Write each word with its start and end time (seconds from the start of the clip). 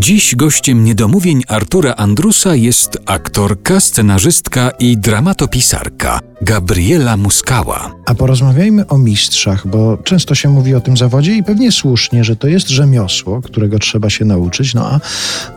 Dziś 0.00 0.36
gościem 0.36 0.84
niedomówień 0.84 1.42
Artura 1.48 1.94
Andrusa 1.96 2.54
jest 2.54 2.98
aktorka, 3.06 3.80
scenarzystka 3.80 4.70
i 4.70 4.98
dramatopisarka 4.98 6.20
Gabriela 6.42 7.16
Muskała. 7.16 7.94
A 8.06 8.14
porozmawiajmy 8.14 8.86
o 8.86 8.98
mistrzach, 8.98 9.66
bo 9.66 9.96
często 10.04 10.34
się 10.34 10.48
mówi 10.48 10.74
o 10.74 10.80
tym 10.80 10.96
zawodzie 10.96 11.34
i 11.34 11.42
pewnie 11.42 11.72
słusznie, 11.72 12.24
że 12.24 12.36
to 12.36 12.48
jest 12.48 12.68
rzemiosło, 12.68 13.42
którego 13.42 13.78
trzeba 13.78 14.10
się 14.10 14.24
nauczyć, 14.24 14.74
no 14.74 14.86
a 14.90 15.00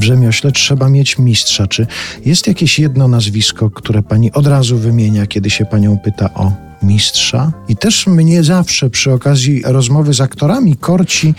w 0.00 0.04
rzemiośle 0.04 0.52
trzeba 0.52 0.88
mieć 0.88 1.18
mistrza. 1.18 1.66
Czy 1.66 1.86
jest 2.24 2.46
jakieś 2.46 2.78
jedno 2.78 3.08
nazwisko, 3.08 3.70
które 3.70 4.02
pani 4.02 4.32
od 4.32 4.46
razu 4.46 4.78
wymienia, 4.78 5.26
kiedy 5.26 5.50
się 5.50 5.64
panią 5.64 5.98
pyta 5.98 6.34
o 6.34 6.69
mistrza. 6.82 7.52
I 7.68 7.76
też 7.76 8.06
mnie 8.06 8.44
zawsze 8.44 8.90
przy 8.90 9.12
okazji 9.12 9.62
rozmowy 9.64 10.14
z 10.14 10.20
aktorami 10.20 10.76
korci 10.76 11.34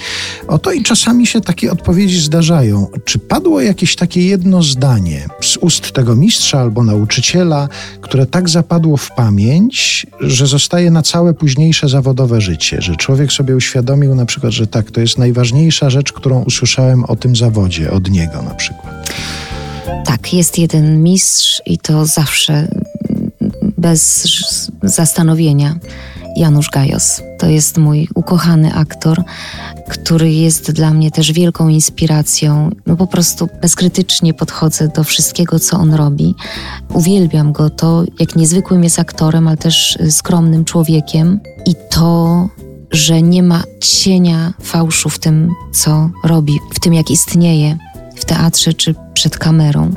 o 0.47 0.59
to 0.59 0.71
i 0.71 0.83
czasami 0.83 1.27
się 1.27 1.41
takie 1.41 1.71
odpowiedzi 1.71 2.19
zdarzają. 2.19 2.87
Czy 3.05 3.19
padło 3.19 3.61
jakieś 3.61 3.95
takie 3.95 4.27
jedno 4.27 4.63
zdanie 4.63 5.27
z 5.41 5.57
ust 5.57 5.91
tego 5.91 6.15
mistrza 6.15 6.59
albo 6.59 6.83
nauczyciela, 6.83 7.69
które 8.01 8.25
tak 8.25 8.49
zapadło 8.49 8.97
w 8.97 9.11
pamięć, 9.11 10.07
że 10.19 10.47
zostaje 10.47 10.91
na 10.91 11.01
całe 11.01 11.33
późniejsze 11.33 11.89
zawodowe 11.89 12.41
życie, 12.41 12.81
że 12.81 12.95
człowiek 12.95 13.33
sobie 13.33 13.55
uświadomił 13.55 14.15
na 14.15 14.25
przykład, 14.25 14.53
że 14.53 14.67
tak, 14.67 14.91
to 14.91 15.01
jest 15.01 15.17
najważniejsza 15.17 15.89
rzecz, 15.89 16.13
którą 16.13 16.43
usłyszałem 16.43 17.05
o 17.05 17.15
tym 17.15 17.35
zawodzie, 17.35 17.91
od 17.91 18.09
niego 18.09 18.41
na 18.41 18.55
przykład. 18.55 19.13
Tak, 20.05 20.33
jest 20.33 20.57
jeden 20.57 21.03
mistrz 21.03 21.61
i 21.65 21.77
to 21.77 22.05
zawsze 22.05 22.67
bez 23.81 24.27
zastanowienia. 24.83 25.75
Janusz 26.35 26.69
Gajos. 26.69 27.21
To 27.39 27.47
jest 27.47 27.77
mój 27.77 28.07
ukochany 28.15 28.73
aktor, 28.73 29.23
który 29.89 30.33
jest 30.33 30.71
dla 30.71 30.91
mnie 30.91 31.11
też 31.11 31.31
wielką 31.31 31.67
inspiracją. 31.67 32.69
No 32.85 32.95
po 32.95 33.07
prostu 33.07 33.47
bezkrytycznie 33.61 34.33
podchodzę 34.33 34.87
do 34.87 35.03
wszystkiego, 35.03 35.59
co 35.59 35.77
on 35.77 35.93
robi. 35.93 36.35
Uwielbiam 36.93 37.51
go, 37.51 37.69
to 37.69 38.03
jak 38.19 38.35
niezwykłym 38.35 38.83
jest 38.83 38.99
aktorem, 38.99 39.47
ale 39.47 39.57
też 39.57 39.97
skromnym 40.09 40.65
człowiekiem 40.65 41.39
i 41.65 41.75
to, 41.89 42.49
że 42.91 43.21
nie 43.21 43.43
ma 43.43 43.63
cienia 43.81 44.53
fałszu 44.61 45.09
w 45.09 45.19
tym, 45.19 45.49
co 45.73 46.09
robi, 46.23 46.59
w 46.73 46.79
tym, 46.79 46.93
jak 46.93 47.11
istnieje 47.11 47.77
w 48.15 48.25
teatrze 48.25 48.73
czy 48.73 48.95
przed 49.13 49.37
kamerą. 49.37 49.91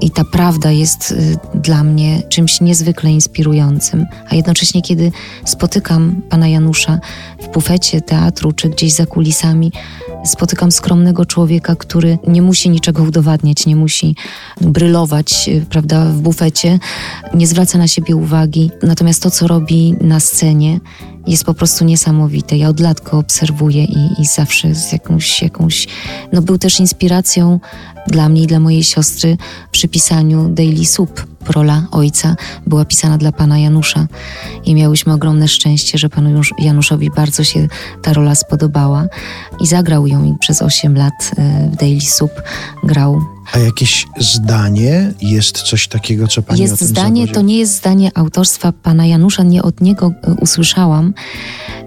I 0.00 0.10
ta 0.10 0.24
prawda 0.24 0.70
jest 0.70 1.10
y, 1.10 1.38
dla 1.54 1.84
mnie 1.84 2.22
czymś 2.28 2.60
niezwykle 2.60 3.10
inspirującym. 3.10 4.06
A 4.28 4.34
jednocześnie, 4.34 4.82
kiedy 4.82 5.12
spotykam 5.44 6.22
pana 6.28 6.48
Janusza 6.48 6.98
w 7.42 7.52
bufecie 7.52 8.00
teatru 8.00 8.52
czy 8.52 8.68
gdzieś 8.68 8.92
za 8.92 9.06
kulisami, 9.06 9.72
spotykam 10.24 10.72
skromnego 10.72 11.26
człowieka, 11.26 11.76
który 11.76 12.18
nie 12.28 12.42
musi 12.42 12.70
niczego 12.70 13.02
udowadniać, 13.02 13.66
nie 13.66 13.76
musi 13.76 14.16
brylować 14.60 15.48
y, 15.48 15.66
prawda, 15.70 16.04
w 16.04 16.20
bufecie, 16.20 16.78
nie 17.34 17.46
zwraca 17.46 17.78
na 17.78 17.88
siebie 17.88 18.16
uwagi. 18.16 18.70
Natomiast 18.82 19.22
to, 19.22 19.30
co 19.30 19.46
robi 19.46 19.94
na 20.00 20.20
scenie, 20.20 20.80
jest 21.26 21.44
po 21.44 21.54
prostu 21.54 21.84
niesamowite. 21.84 22.56
Ja 22.56 22.68
od 22.68 22.80
lat 22.80 23.00
go 23.00 23.18
obserwuję 23.18 23.84
i, 23.84 24.20
i 24.20 24.26
zawsze 24.26 24.74
z 24.74 24.92
jakąś, 24.92 25.42
jakąś. 25.42 25.86
No, 26.32 26.42
był 26.42 26.58
też 26.58 26.80
inspiracją 26.80 27.60
dla 28.06 28.28
mnie 28.28 28.42
i 28.42 28.46
dla 28.46 28.60
mojej 28.60 28.84
siostry 28.84 29.36
przy 29.70 29.88
pisaniu 29.88 30.48
Daily 30.48 30.86
Soup. 30.86 31.26
Rola 31.48 31.86
ojca 31.90 32.36
była 32.66 32.84
pisana 32.84 33.18
dla 33.18 33.32
pana 33.32 33.58
Janusza 33.58 34.06
i 34.64 34.74
miałyśmy 34.74 35.12
ogromne 35.12 35.48
szczęście, 35.48 35.98
że 35.98 36.08
panu 36.08 36.42
Januszowi 36.58 37.10
bardzo 37.10 37.44
się 37.44 37.68
ta 38.02 38.12
rola 38.12 38.34
spodobała 38.34 39.06
i 39.60 39.66
zagrał 39.66 40.06
ją 40.06 40.36
przez 40.40 40.62
8 40.62 40.96
lat 40.96 41.12
y, 41.38 41.70
w 41.70 41.76
Daily 41.76 42.00
Soup 42.00 42.32
grał 42.84 43.35
a 43.52 43.58
jakieś 43.58 44.06
zdanie 44.18 45.12
jest 45.22 45.62
coś 45.62 45.88
takiego, 45.88 46.28
co 46.28 46.42
pani 46.42 46.60
Jest 46.60 46.80
zdanie, 46.80 47.20
zawodzie? 47.20 47.34
to 47.34 47.40
nie 47.42 47.58
jest 47.58 47.76
zdanie 47.76 48.10
autorstwa 48.14 48.72
pana 48.72 49.06
Janusza, 49.06 49.42
nie 49.42 49.62
od 49.62 49.80
niego 49.80 50.12
y, 50.28 50.34
usłyszałam. 50.40 51.14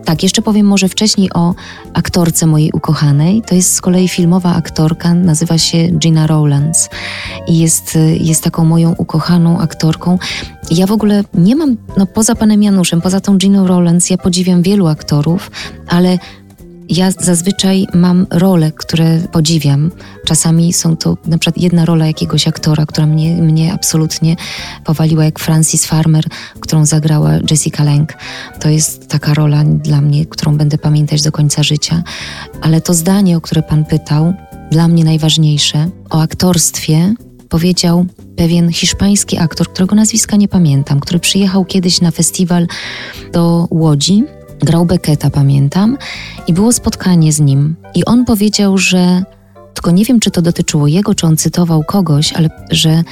Tak, 0.05 0.23
jeszcze 0.23 0.41
powiem 0.41 0.65
może 0.65 0.89
wcześniej 0.89 1.33
o 1.33 1.55
aktorce 1.93 2.45
mojej 2.45 2.71
ukochanej. 2.71 3.41
To 3.41 3.55
jest 3.55 3.73
z 3.73 3.81
kolei 3.81 4.07
filmowa 4.07 4.55
aktorka, 4.55 5.13
nazywa 5.13 5.57
się 5.57 5.87
Gina 5.87 6.27
Rowlands 6.27 6.89
i 7.47 7.59
jest, 7.59 7.95
y, 7.95 8.17
jest 8.21 8.43
taką 8.43 8.65
moją 8.65 8.95
ukochaną 8.97 9.59
aktorką. 9.59 10.19
Ja 10.71 10.87
w 10.87 10.91
ogóle 10.91 11.23
nie 11.33 11.55
mam, 11.55 11.77
no 11.97 12.05
poza 12.05 12.35
panem 12.35 12.63
Januszem, 12.63 13.01
poza 13.01 13.19
tą 13.19 13.37
Giną 13.37 13.67
Rowlands, 13.67 14.09
ja 14.09 14.17
podziwiam 14.17 14.61
wielu 14.61 14.87
aktorów, 14.87 15.51
ale 15.87 16.19
ja 16.89 17.11
zazwyczaj 17.11 17.87
mam 17.93 18.25
role, 18.29 18.71
które 18.71 19.19
podziwiam. 19.31 19.91
Czasami 20.25 20.73
są 20.73 20.97
to 20.97 21.17
na 21.25 21.37
przykład 21.37 21.63
jedna 21.63 21.85
rola 21.85 22.07
jakiegoś 22.07 22.47
aktora, 22.47 22.85
która 22.85 23.07
mnie, 23.07 23.35
mnie 23.35 23.73
absolutnie 23.73 24.35
powaliła, 24.85 25.25
jak 25.25 25.39
Francis 25.39 25.85
Farmer, 25.85 26.25
którą 26.59 26.85
zagrała 26.85 27.31
Jessica 27.51 27.83
Lange. 27.83 28.13
To 28.59 28.69
jest 28.69 29.07
taka 29.07 29.33
rola 29.33 29.63
dla 29.63 30.01
mnie, 30.01 30.25
którą 30.25 30.57
będę 30.57 30.77
pamiętać 30.77 31.21
do 31.21 31.31
końca 31.31 31.63
życia. 31.63 32.03
Ale 32.61 32.81
to 32.81 32.93
zdanie, 32.93 33.37
o 33.37 33.41
które 33.41 33.63
pan 33.63 33.85
pytał, 33.85 34.33
dla 34.71 34.87
mnie 34.87 35.03
najważniejsze, 35.03 35.89
o 36.09 36.21
aktorstwie 36.21 37.13
powiedział 37.49 38.05
pewien 38.35 38.71
hiszpański 38.71 39.37
aktor, 39.37 39.67
którego 39.67 39.95
nazwiska 39.95 40.35
nie 40.37 40.47
pamiętam, 40.47 40.99
który 40.99 41.19
przyjechał 41.19 41.65
kiedyś 41.65 42.01
na 42.01 42.11
festiwal 42.11 42.67
do 43.33 43.67
Łodzi 43.71 44.23
grał 44.59 44.85
Becketa, 44.85 45.29
pamiętam, 45.29 45.97
i 46.47 46.53
było 46.53 46.71
spotkanie 46.71 47.33
z 47.33 47.39
nim. 47.39 47.75
I 47.95 48.05
on 48.05 48.25
powiedział, 48.25 48.77
że, 48.77 49.23
tylko 49.73 49.91
nie 49.91 50.05
wiem, 50.05 50.19
czy 50.19 50.31
to 50.31 50.41
dotyczyło 50.41 50.87
jego, 50.87 51.15
czy 51.15 51.27
on 51.27 51.37
cytował 51.37 51.83
kogoś, 51.83 52.33
ale 52.33 52.49
że 52.71 53.03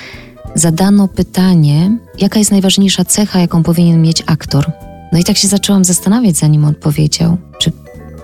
zadano 0.56 1.08
pytanie, 1.08 1.98
jaka 2.20 2.40
jest 2.40 2.52
najważniejsza 2.52 3.06
cecha, 3.06 3.40
jaką 3.40 3.64
powinien 3.64 4.02
mieć 4.02 4.24
aktor. 4.26 4.72
No 5.12 5.20
i 5.20 5.24
tak 5.24 5.38
się 5.38 5.48
zaczęłam 5.48 5.84
zastanawiać, 5.84 6.38
zanim 6.38 6.66
on 6.66 6.76
powiedział, 6.76 7.38
czy 7.60 7.72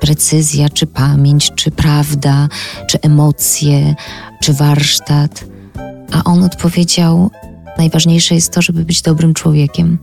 precyzja, 0.02 0.70
czy 0.70 0.88
pamięć, 0.88 1.52
czy 1.56 1.72
prawda, 1.72 2.50
czy 2.88 3.02
emocje, 3.02 3.96
czy 4.42 4.54
warsztat. 4.54 5.46
A 6.12 6.24
on 6.24 6.44
odpowiedział: 6.44 7.32
Najważniejsze 7.78 8.36
jest 8.36 8.54
to, 8.54 8.62
żeby 8.62 8.86
być 8.86 9.02
dobrym 9.02 9.34
człowiekiem. 9.34 9.98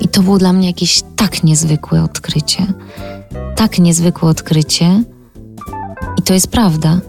I 0.00 0.08
to 0.08 0.22
było 0.22 0.38
dla 0.38 0.52
mnie 0.52 0.66
jakieś 0.66 1.02
tak 1.16 1.44
niezwykłe 1.44 2.02
odkrycie. 2.02 2.66
Tak 3.56 3.78
niezwykłe 3.78 4.28
odkrycie. 4.28 5.02
I 6.18 6.22
to 6.22 6.34
jest 6.34 6.48
prawda. 6.48 7.00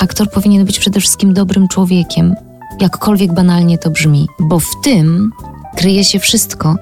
Aktor 0.00 0.30
powinien 0.30 0.64
być 0.64 0.78
przede 0.78 1.00
wszystkim 1.00 1.34
dobrym 1.34 1.68
człowiekiem, 1.68 2.34
jakkolwiek 2.80 3.34
banalnie 3.34 3.78
to 3.78 3.90
brzmi, 3.90 4.28
bo 4.40 4.60
w 4.60 4.70
tym 4.84 5.30
kryje 5.76 6.04
się 6.04 6.18
wszystko. 6.18 6.76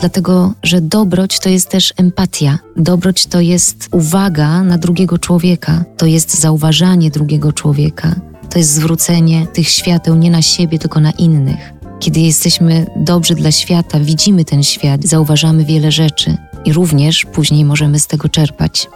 Dlatego, 0.00 0.52
że 0.62 0.80
dobroć 0.80 1.40
to 1.40 1.48
jest 1.48 1.68
też 1.68 1.94
empatia. 1.96 2.58
Dobroć 2.76 3.26
to 3.26 3.40
jest 3.40 3.88
uwaga 3.92 4.62
na 4.62 4.78
drugiego 4.78 5.18
człowieka, 5.18 5.84
to 5.96 6.06
jest 6.06 6.40
zauważanie 6.40 7.10
drugiego 7.10 7.52
człowieka, 7.52 8.14
to 8.50 8.58
jest 8.58 8.70
zwrócenie 8.70 9.46
tych 9.46 9.68
świateł 9.68 10.14
nie 10.14 10.30
na 10.30 10.42
siebie, 10.42 10.78
tylko 10.78 11.00
na 11.00 11.10
innych. 11.10 11.75
Kiedy 12.00 12.20
jesteśmy 12.20 12.86
dobrzy 12.96 13.34
dla 13.34 13.52
świata, 13.52 14.00
widzimy 14.00 14.44
ten 14.44 14.62
świat, 14.62 15.04
zauważamy 15.04 15.64
wiele 15.64 15.92
rzeczy 15.92 16.36
i 16.64 16.72
również 16.72 17.26
później 17.32 17.64
możemy 17.64 18.00
z 18.00 18.06
tego 18.06 18.28
czerpać. 18.28 18.88